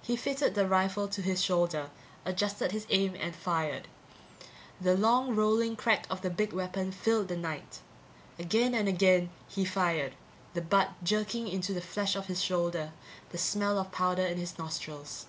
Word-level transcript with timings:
He 0.00 0.16
fitted 0.16 0.54
the 0.54 0.66
rifle 0.66 1.06
to 1.08 1.20
his 1.20 1.44
shoulder, 1.44 1.90
adjusted 2.24 2.72
his 2.72 2.86
aim, 2.88 3.14
and 3.20 3.36
fired. 3.36 3.88
The 4.80 4.96
long 4.96 5.36
rolling 5.36 5.76
crack 5.76 6.06
of 6.08 6.22
the 6.22 6.30
big 6.30 6.54
weapon 6.54 6.92
filled 6.92 7.28
the 7.28 7.36
night. 7.36 7.80
Again 8.38 8.72
and 8.74 8.88
again 8.88 9.28
he 9.48 9.66
fired, 9.66 10.14
the 10.54 10.62
butt 10.62 10.92
jerking 11.04 11.46
into 11.46 11.74
the 11.74 11.82
flesh 11.82 12.16
of 12.16 12.24
his 12.24 12.42
shoulder, 12.42 12.92
the 13.28 13.36
smell 13.36 13.76
of 13.78 13.92
powder 13.92 14.24
in 14.24 14.38
his 14.38 14.56
nostrils. 14.56 15.26